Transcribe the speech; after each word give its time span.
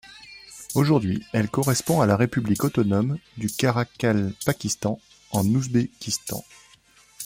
Aujourd'hui, 0.73 1.21
elle 1.31 1.47
correspond 1.51 2.01
à 2.01 2.07
la 2.07 2.15
république 2.17 2.63
autonome 2.63 3.19
du 3.37 3.51
Karakalpakistan 3.51 4.99
en 5.29 5.45
Ouzbékistan. 5.45 6.43